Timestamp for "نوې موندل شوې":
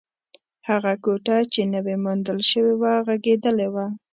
1.73-2.73